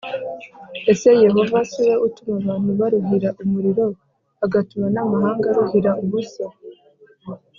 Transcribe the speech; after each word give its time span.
Ese 0.91 1.09
Yehova 1.23 1.59
si 1.69 1.81
we 1.87 1.93
utuma 2.07 2.35
abantu 2.41 2.69
baruhira 2.79 3.29
umuriro 3.41 3.85
agatuma 4.45 4.87
n 4.95 4.97
amahanga 5.03 5.45
aruhira 5.51 5.91
ubusa 6.03 6.45